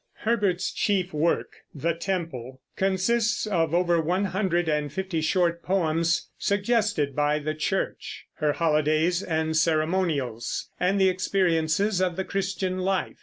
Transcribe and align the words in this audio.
Herbert's 0.21 0.71
chief 0.71 1.13
work, 1.13 1.57
The 1.75 1.93
Temple, 1.93 2.59
consists 2.75 3.45
of 3.45 3.75
over 3.75 4.01
one 4.01 4.25
hundred 4.25 4.67
and 4.67 4.91
fifty 4.91 5.21
short 5.21 5.61
poems 5.61 6.31
suggested 6.39 7.15
by 7.15 7.37
the 7.37 7.53
Church, 7.53 8.25
her 8.37 8.53
holidays 8.53 9.21
and 9.21 9.55
ceremonials, 9.55 10.71
and 10.79 10.99
the 10.99 11.07
experiences 11.09 12.01
of 12.01 12.15
the 12.15 12.25
Christian 12.25 12.79
life. 12.79 13.17